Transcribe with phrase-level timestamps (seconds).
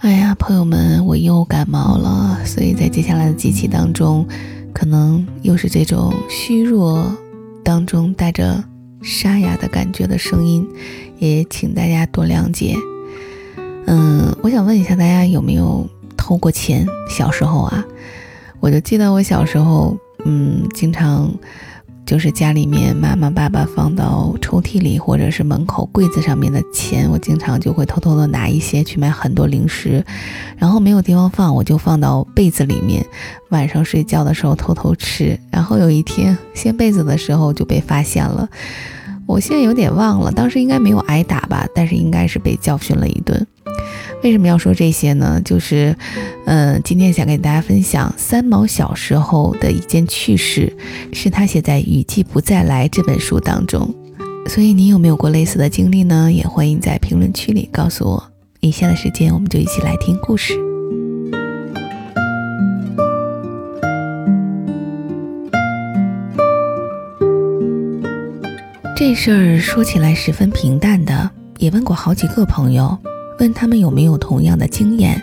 [0.00, 4.26] 哎呀，朋友们，我又感冒了，所以在接下来的几期当中，
[4.72, 7.14] 可能又是这种虚弱
[7.62, 8.64] 当中带着
[9.02, 10.66] 沙哑的感觉的声音，
[11.18, 12.74] 也请大家多谅解。
[13.84, 15.86] 嗯，我想问一下大家有没有
[16.16, 16.86] 偷过钱？
[17.10, 17.84] 小时候啊，
[18.58, 19.94] 我就记得我小时候，
[20.24, 21.30] 嗯，经常。
[22.10, 30.04] 就是家里面妈妈爸爸放到抽屉里或者是门口柜子上面的钱，我经常就会偷偷的拿一些去买很多零食，
[30.56, 33.06] 然后没有地方放，我就放到被子里面，
[33.50, 35.38] 晚上睡觉的时候偷偷吃。
[35.52, 38.48] 然后有一天掀被子的时候就被发现了，
[39.24, 43.46] 我现在有点忘了，当时应该没有挨打吧，但是应该是被教训了一顿。
[44.22, 45.40] 为什么要说这些呢？
[45.42, 45.96] 就是，
[46.44, 50.70] 嗯，今天想跟大家分享三毛小时候的一件趣事，
[51.12, 53.94] 是他写在《雨季不再来》这本书当中。
[54.46, 56.30] 所以你有没有过类似的经历呢？
[56.30, 58.22] 也欢迎在评论区里告诉我。
[58.60, 60.54] 以下的时间，我们就一起来听故事。
[68.94, 72.98] 这事儿说起来十分平淡的，也问过好几个朋友。
[73.40, 75.20] 问他们有没有同样的经验，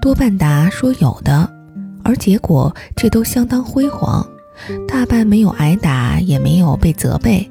[0.00, 1.50] 多半答说有的，
[2.04, 4.24] 而结果却都相当辉煌，
[4.88, 7.50] 大半没有挨打，也没有被责备。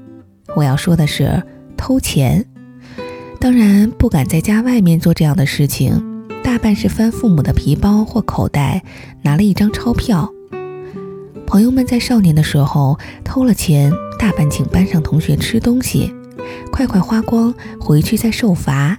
[0.56, 1.44] 我要说的是
[1.76, 2.44] 偷钱，
[3.42, 6.02] 当然不敢在家外面做这样的事情，
[6.42, 8.82] 大半是翻父母的皮包或口袋，
[9.22, 10.30] 拿了一张钞票。
[11.46, 16.14] 朋友们在少年的时候偷了钱，大半请班上同学吃东西，
[16.72, 18.98] 快快花光，回去再受罚。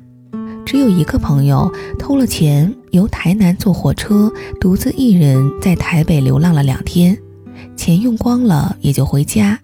[0.70, 1.68] 只有一个朋友
[1.98, 7.18] 偷了钱，由台南坐火车，独自一人在台北流浪了两天，
[7.76, 9.58] 钱用光了也就回家。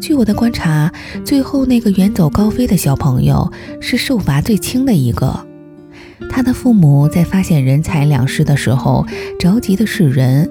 [0.00, 0.92] 据我的观察，
[1.24, 5.44] 最后那个远走高飞的小朋友是受罚最轻的一个。
[6.30, 9.04] 他的父母在发现人财两失的时候，
[9.40, 10.48] 着急的是人，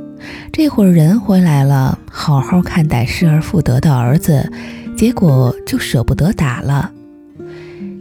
[0.52, 4.52] 这会儿人回来了，好好看待失而复得的儿子，
[4.98, 6.92] 结果就舍不得打了。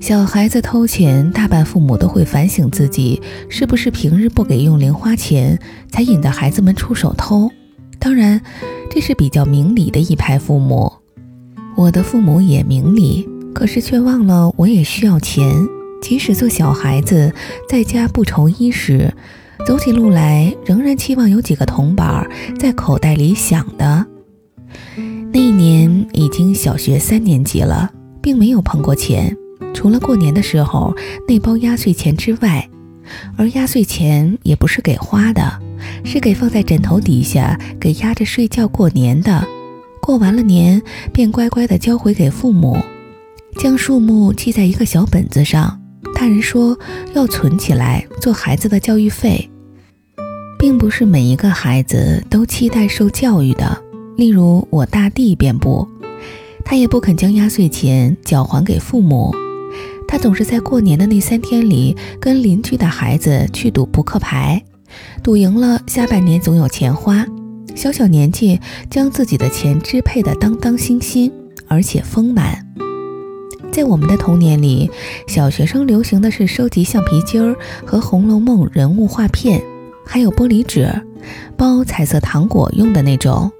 [0.02, 5.56] 小孩子偷钱，大半父母都会反省自己，是不是平日不给用零花钱，
[5.92, 7.48] 才引得孩子们出手偷？
[8.00, 8.40] 当然，
[8.90, 10.92] 这是比较明理的一派父母。
[11.76, 15.48] 我的父母也明理，可是却忘了我也需要钱。
[16.02, 17.32] 即使做小孩子，
[17.68, 19.14] 在家不愁衣食，
[19.64, 24.04] 走起路来仍然期望有几个铜板在口袋里响的。
[25.32, 27.88] 那一年已经小学三年级了，
[28.20, 29.36] 并没有碰过钱。
[29.74, 30.94] 除了过年的时候
[31.26, 32.68] 那包压岁钱之外，
[33.36, 35.58] 而压岁钱也不是给花的，
[36.04, 39.46] 是给放在枕头底下给压着睡觉过年的。
[40.00, 40.80] 过完了年
[41.12, 42.76] 便乖乖的交回给父母，
[43.58, 45.80] 将数目记在一个小本子上。
[46.14, 46.78] 大人说
[47.14, 49.50] 要存起来做孩子的教育费，
[50.58, 53.76] 并不是每一个孩子都期待受教育的。
[54.16, 55.88] 例如我大弟便不，
[56.64, 59.34] 他也不肯将压岁钱缴还给父母。
[60.12, 64.62] 他总是在过年的那三天里，跟邻居的孩子去赌扑克牌，
[65.22, 67.26] 赌赢了，下半年总有钱花。
[67.74, 71.32] 小小年纪，将自己的钱支配的当当心心，
[71.66, 72.62] 而且丰满。
[73.72, 74.90] 在我们的童年里，
[75.26, 77.56] 小学生流行的是收集橡皮筋儿
[77.86, 79.62] 和《红楼梦》人物画片，
[80.04, 80.92] 还有玻璃纸，
[81.56, 83.50] 包彩色糖果用的那种。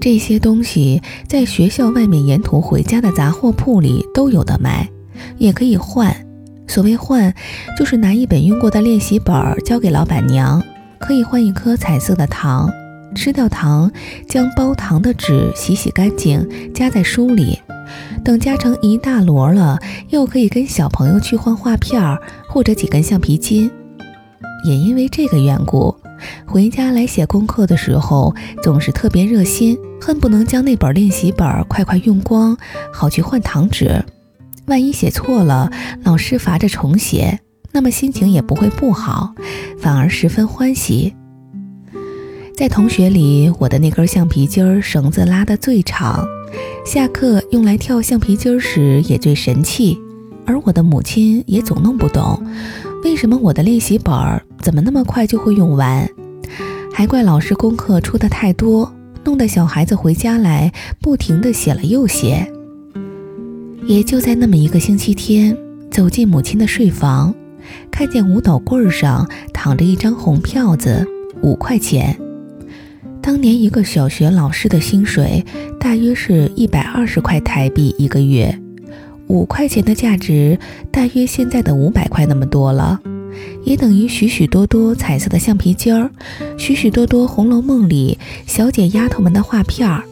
[0.00, 4.88] 这些东西在学校外面沿途回家的杂货铺里都有的卖。
[5.38, 6.14] 也可以换，
[6.66, 7.32] 所谓换，
[7.78, 9.34] 就是拿一本用过的练习本
[9.64, 10.62] 交给老板娘，
[10.98, 12.70] 可以换一颗彩色的糖。
[13.14, 13.90] 吃掉糖，
[14.28, 17.58] 将包糖的纸洗洗干净，夹在书里。
[18.22, 19.78] 等夹成一大摞了，
[20.10, 23.70] 又可以跟小朋友去换画片儿或者几根橡皮筋。
[24.66, 25.94] 也因为这个缘故，
[26.44, 32.54] 回家来写功课的时候，总是特别热心，恨不能将那本练习本快快用光，
[32.92, 34.04] 好去换糖纸。
[34.66, 35.70] 万一写错了，
[36.02, 37.40] 老师罚着重写，
[37.72, 39.34] 那么心情也不会不好，
[39.78, 41.14] 反而十分欢喜。
[42.56, 46.26] 在同学里，我的那根橡皮筋绳子拉得最长，
[46.84, 49.98] 下课用来跳橡皮筋时也最神气。
[50.46, 52.40] 而我的母亲也总弄不懂，
[53.02, 56.08] 为什么我的练习本儿怎么那么快就会用完，
[56.92, 58.92] 还怪老师功课出的太多，
[59.24, 62.50] 弄得小孩子回家来不停地写了又写。
[63.88, 65.56] 也就在那么一个星期天，
[65.92, 67.32] 走进母亲的睡房，
[67.88, 71.06] 看见五斗柜上躺着一张红票子，
[71.40, 72.18] 五块钱。
[73.22, 75.44] 当年一个小学老师的薪水
[75.78, 78.60] 大约是一百二十块台币一个月，
[79.28, 80.58] 五块钱的价值
[80.90, 83.00] 大约现在的五百块那么多了。
[83.64, 86.10] 也等于许许多多彩色的橡皮筋儿，
[86.58, 90.02] 许许多多《红楼梦》里小姐丫头们的画片儿，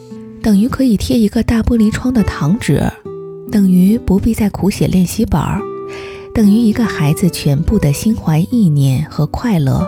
[0.41, 2.81] 等于可以贴一个大玻璃窗的糖纸，
[3.55, 5.61] 等于不必再苦写练习本儿，
[6.35, 9.87] 等于一个孩子全部的心怀意念和快乐。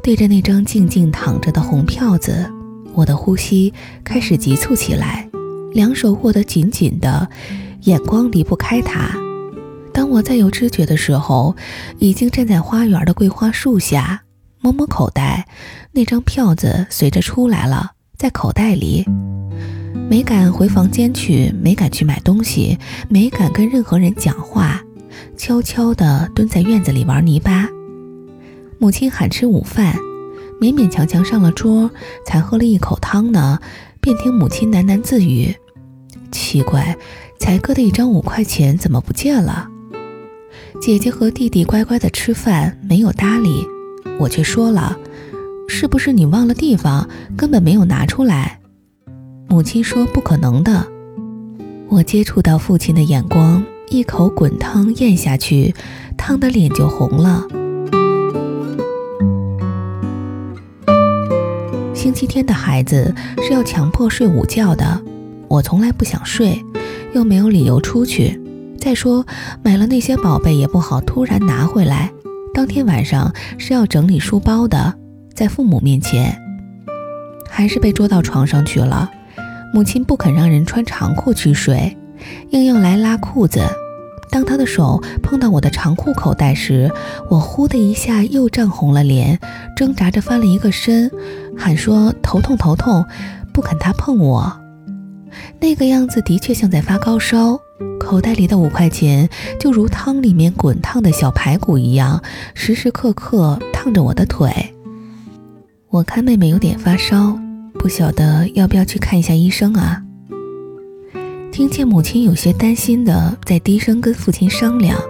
[0.00, 2.48] 对着那张静静躺着的红票子，
[2.94, 5.28] 我的呼吸开始急促起来，
[5.72, 7.28] 两手握得紧紧的，
[7.80, 9.10] 眼光离不开它。
[9.92, 11.56] 当我再有知觉的时候，
[11.98, 14.22] 已经站在花园的桂花树下，
[14.60, 15.48] 摸摸口袋，
[15.90, 19.04] 那张票子随着出来了，在口袋里。
[20.08, 22.78] 没敢回房间去，没敢去买东西，
[23.08, 24.80] 没敢跟任何人讲话，
[25.36, 27.68] 悄悄地蹲在院子里玩泥巴。
[28.78, 29.96] 母亲喊吃午饭，
[30.60, 31.90] 勉勉强强上了桌，
[32.24, 33.58] 才喝了一口汤呢，
[34.00, 35.54] 便听母亲喃喃自语
[36.30, 36.96] ：“奇怪，
[37.40, 39.68] 才哥的一张五块钱怎么不见了？”
[40.80, 43.66] 姐姐和弟弟乖乖的吃饭，没有搭理，
[44.20, 44.96] 我却说了
[45.68, 48.60] ：“是不是你忘了地方，根本没有拿出来？”
[49.48, 50.86] 母亲说：“不可能的。”
[51.88, 55.74] 我接触到父亲的眼光，一口滚汤咽下去，
[56.16, 57.46] 汤的脸就红了。
[61.94, 65.00] 星期天的孩子是要强迫睡午觉的，
[65.48, 66.62] 我从来不想睡，
[67.14, 68.40] 又没有理由出去。
[68.78, 69.24] 再说，
[69.62, 72.12] 买了那些宝贝也不好突然拿回来。
[72.52, 74.94] 当天晚上是要整理书包的，
[75.34, 76.36] 在父母面前，
[77.48, 79.10] 还是被捉到床上去了。
[79.72, 81.96] 母亲不肯让人穿长裤去睡，
[82.50, 83.60] 硬要来拉裤子。
[84.30, 86.90] 当他的手碰到我的长裤口袋时，
[87.30, 89.38] 我呼的一下又涨红了脸，
[89.76, 91.10] 挣扎着翻了一个身，
[91.56, 93.04] 喊说头痛头痛，
[93.52, 94.60] 不肯他碰我。
[95.60, 97.58] 那个样子的确像在发高烧。
[98.00, 99.28] 口袋里的五块钱
[99.58, 102.22] 就如汤里面滚烫的小排骨一样，
[102.54, 104.74] 时时刻刻烫着我的腿。
[105.88, 107.38] 我看妹妹有点发烧，
[107.78, 110.02] 不晓得要不要去看一下医生啊。
[111.52, 115.00] 听见母亲有些担心的在低声跟父亲商量，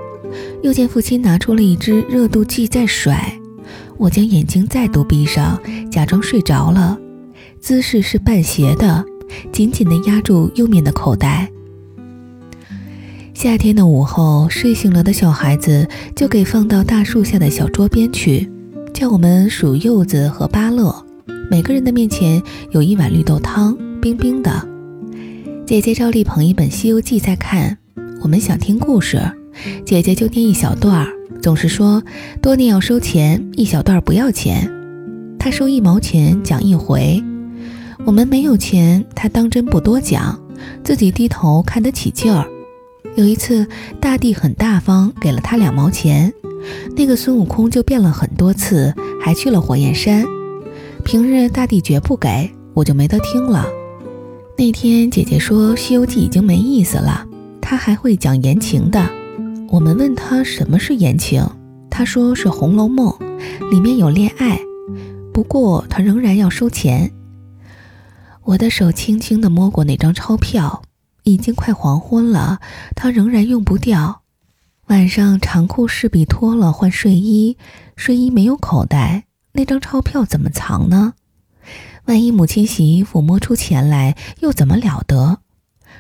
[0.63, 3.37] 又见父亲拿出了一支热度计在甩，
[3.97, 5.61] 我将眼睛再度闭上，
[5.91, 6.99] 假装睡着了，
[7.59, 9.05] 姿势是半斜的，
[9.51, 11.51] 紧紧地压住右面的口袋。
[13.35, 18.51] 夏天的午后，睡醒了的小孩子就给放到大树下的小桌边去，
[18.95, 21.06] 叫我们数柚子和芭乐。
[21.49, 24.51] 每个人的面前有一碗绿豆汤，冰冰的。
[25.65, 27.79] 姐姐照例捧一本《西游记》在看。
[28.21, 29.21] 我们想听故事，
[29.85, 32.03] 姐姐就念一小段儿，总是说
[32.43, 34.69] 多念要收钱，一小段不要钱。
[35.39, 37.23] 她收一毛钱讲一回。
[38.05, 40.39] 我们没有钱，她当真不多讲，
[40.83, 42.45] 自己低头看得起劲儿。
[43.17, 43.67] 有一次，
[44.01, 46.33] 大地很大方，给了他两毛钱，
[46.97, 48.93] 那个孙悟空就变了很多次，
[49.23, 50.25] 还去了火焰山。
[51.07, 53.65] 平日大地绝不给，我就没得听了。
[54.59, 57.25] 那天姐姐说《西游记》已经没意思了，
[57.63, 59.09] 她还会讲言情的。
[59.69, 61.49] 我们问她什么是言情，
[61.89, 63.09] 她说是《红楼梦》，
[63.71, 64.59] 里面有恋爱，
[65.33, 67.13] 不过她仍然要收钱。
[68.43, 70.83] 我的手轻轻地摸过那张钞票。
[71.23, 72.59] 已经快黄昏了，
[72.97, 74.23] 她仍然用不掉。
[74.87, 77.57] 晚上长裤势必脱了，换睡衣，
[77.95, 79.26] 睡衣没有口袋，
[79.57, 81.15] 那张钞票怎么藏呢？
[82.05, 85.39] 万一母亲洗衣服摸出钱来，又怎么了得？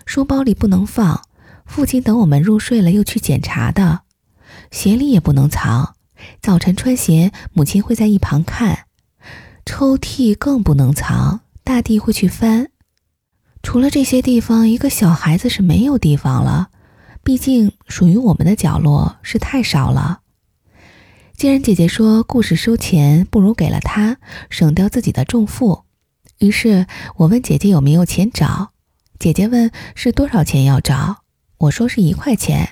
[0.04, 1.22] 书包里不能放，
[1.64, 4.02] 父亲等我们入睡了又去检查的。
[4.70, 5.94] 鞋里也不能藏，
[6.42, 8.80] 早晨穿鞋，母亲会在一旁看。
[9.64, 12.68] 抽屉更不能藏，大地会去翻。
[13.62, 16.68] 除了这些地方，一个小孩子是没有地方了。
[17.24, 20.20] 毕竟属于我们的角落是太少了。
[21.36, 24.16] 既然姐姐说故事收钱，不如给了她，
[24.48, 25.82] 省掉自己的重负。
[26.38, 28.70] 于是我问姐姐有没有钱找。
[29.18, 31.18] 姐姐问是多少钱要找，
[31.58, 32.70] 我说是一块钱，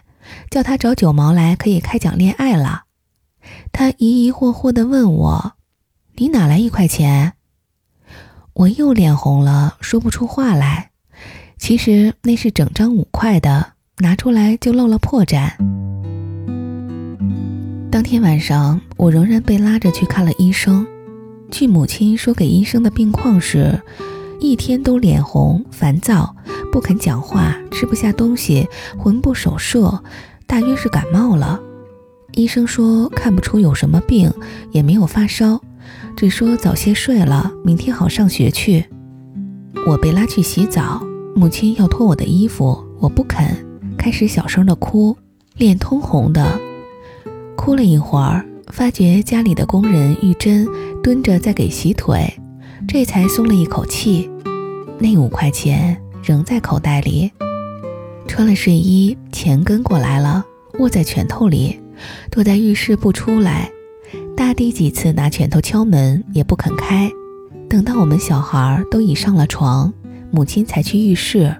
[0.51, 2.85] 叫她找九毛来，可以开讲恋爱了。
[3.71, 5.53] 她疑疑惑惑地问我
[6.17, 7.35] ：“你哪来一块钱？”
[8.55, 10.91] 我又脸红了，说不出话来。
[11.59, 15.53] 其实那是整张五块的，拿出来就露了破绽。
[17.95, 20.85] 当天晚上，我仍然被拉着去看了医生。
[21.49, 23.81] 据母亲说给医生的病况是，
[24.41, 26.35] 一天都脸红、烦躁，
[26.73, 28.67] 不肯讲话，吃不下东西，
[28.99, 30.03] 魂不守舍，
[30.45, 31.61] 大约是感冒了。
[32.33, 34.29] 医生说看不出有什么病，
[34.73, 35.61] 也没有发烧。
[36.17, 38.85] 只说早些睡了，明天好上学去。
[39.87, 41.01] 我被拉去洗澡，
[41.37, 43.65] 母亲要脱我的衣服，我不肯，
[43.97, 45.17] 开始小声的哭，
[45.57, 46.59] 脸通红的。
[47.57, 50.67] 哭了一会儿，发觉家里的工人玉珍
[51.03, 52.33] 蹲着在给洗腿，
[52.87, 54.31] 这才松了一口气。
[54.99, 57.31] 那五块钱仍在口袋里。
[58.27, 60.45] 穿了睡衣，钱跟过来了，
[60.79, 61.81] 握在拳头里，
[62.31, 63.71] 躲在浴室不出来。
[64.37, 67.11] 大弟几次拿拳头敲门，也不肯开。
[67.69, 69.93] 等到我们小孩都已上了床，
[70.31, 71.55] 母亲才去浴室。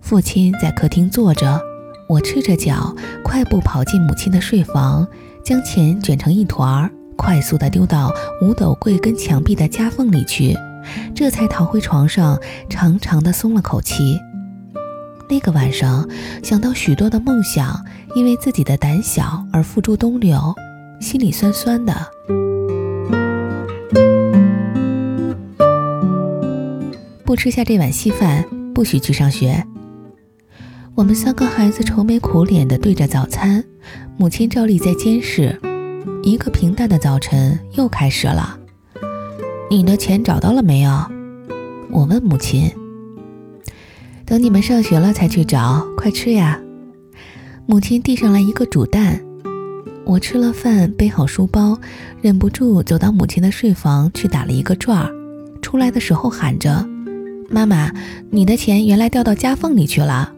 [0.00, 1.60] 父亲在客厅坐着，
[2.08, 5.06] 我赤着脚快步跑进母亲的睡房，
[5.44, 10.56] 将钱卷成一团儿，快速地丢到五斗柜跟墙壁的夹缝里去，
[11.14, 14.18] 这才逃回床上，长长的松了口气。
[15.28, 16.08] 那个晚上，
[16.42, 20.54] 想到许多的梦想，因为自己的胆小而付诸东流，
[21.00, 21.94] 心里酸酸的。
[27.24, 28.44] 不吃下这碗稀饭，
[28.74, 29.64] 不许去上学。
[31.00, 33.64] 我们三个孩子愁眉苦脸地对着早餐，
[34.18, 35.58] 母亲照例在监视。
[36.22, 38.58] 一个平淡的早晨又开始了。
[39.70, 40.90] 你的钱找到了没有？
[41.90, 42.70] 我问母亲。
[44.26, 46.60] 等你们上学了才去找，快吃呀！
[47.64, 49.18] 母亲递上来一个煮蛋。
[50.04, 51.78] 我吃了饭，背好书包，
[52.20, 55.10] 忍不住走到母亲的睡房去打了一个转儿。
[55.62, 56.86] 出来的时候喊着
[57.48, 57.90] ：“妈妈，
[58.28, 60.34] 你的钱原来掉到夹缝里去了。”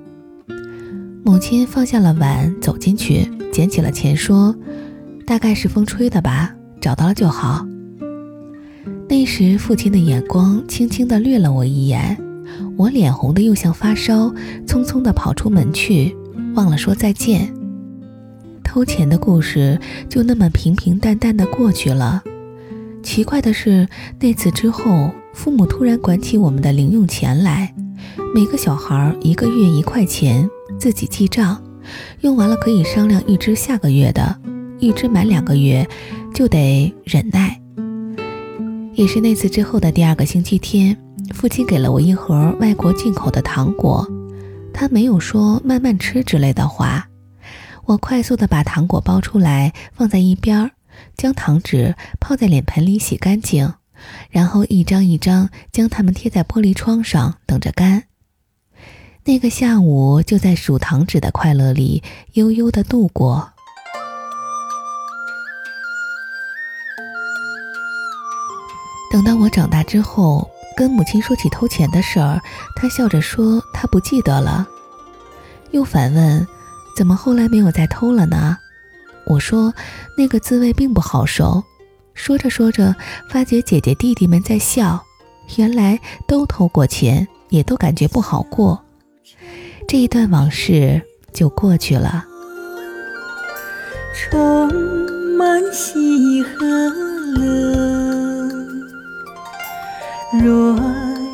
[1.24, 4.54] 母亲放下了碗，走进去，捡起了钱，说
[5.24, 7.64] ：“大概是风吹的吧，找到了就好。”
[9.08, 12.18] 那时，父亲的眼光轻轻地掠了我一眼，
[12.76, 14.34] 我脸红的又像发烧，
[14.66, 16.16] 匆匆地跑出门去，
[16.54, 17.54] 忘了说再见。
[18.64, 22.22] 偷钱的故事就那么平平淡淡的过去了。
[23.00, 23.86] 奇怪的是，
[24.18, 27.72] 那次之后，父母突然管起我们的零用钱来，
[28.34, 30.50] 每个小孩一个月一块钱。
[30.82, 31.62] 自己记账，
[32.22, 34.36] 用完了可以商量预支下个月的，
[34.80, 35.88] 预支满两个月
[36.34, 37.56] 就得忍耐。
[38.94, 40.98] 也是那次之后的第二个星期天，
[41.32, 44.04] 父亲给了我一盒外国进口的糖果，
[44.74, 47.06] 他没有说慢慢吃之类的话。
[47.84, 50.72] 我快速的把糖果包出来放在一边儿，
[51.16, 53.72] 将糖纸泡在脸盆里洗干净，
[54.30, 58.02] 然后一张一张将它们贴在玻璃窗上等着干。
[59.24, 62.02] 那个下午就在数糖纸的快乐里
[62.32, 63.48] 悠悠的度过。
[69.12, 72.40] 等到我长大之后，跟母亲说起偷钱的事儿，
[72.74, 74.66] 她笑着说她不记得了。
[75.70, 76.44] 又反问
[76.96, 78.58] ：“怎么后来没有再偷了呢？”
[79.24, 79.72] 我说
[80.18, 81.62] ：“那个滋味并不好受。”
[82.12, 82.94] 说着说着，
[83.30, 85.00] 发觉姐姐弟弟们在笑，
[85.56, 88.82] 原来都偷过钱，也都感觉不好过。
[89.88, 92.24] 这一段往事就过去了。
[94.14, 94.68] 充
[95.36, 96.66] 满喜和
[97.38, 98.48] 乐，
[100.42, 100.76] 若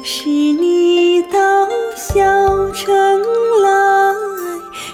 [0.05, 2.23] 是你到小
[2.73, 2.93] 城
[3.63, 4.15] 来，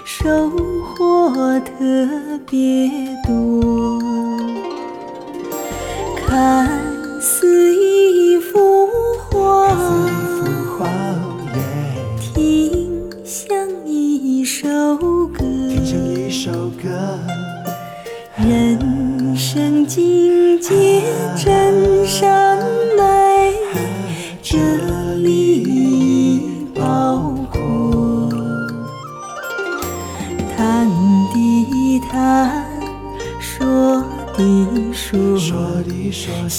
[0.03, 2.07] 收获特
[2.47, 2.89] 别
[3.25, 3.74] 多。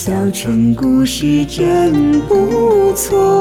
[0.06, 3.35] 小城故事真不错，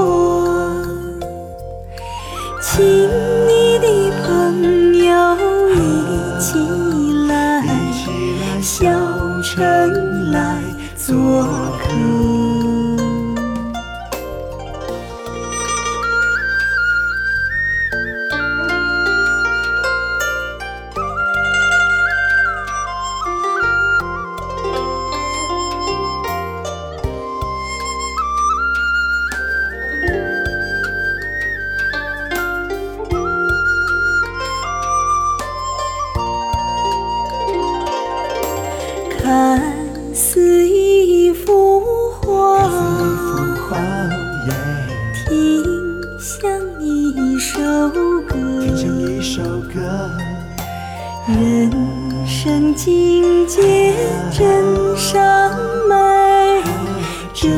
[51.27, 51.72] 人
[52.25, 53.94] 生境界
[54.32, 55.51] 真善
[55.89, 56.63] 美，
[57.34, 57.50] 这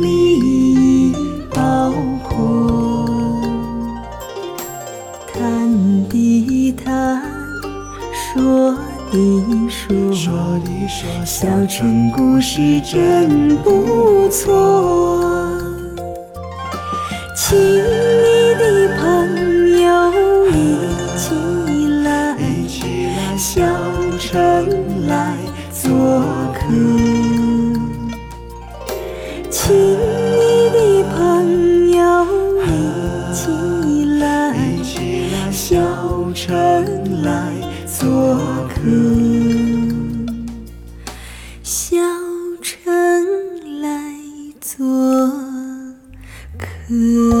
[0.00, 1.14] 里
[1.50, 3.40] 包括
[5.32, 5.70] 谈
[6.08, 7.22] 的谈，
[8.12, 8.76] 说。
[9.12, 9.18] 的
[10.88, 15.20] 说，小城故事真不错，
[17.34, 17.58] 亲
[46.92, 47.39] 嗯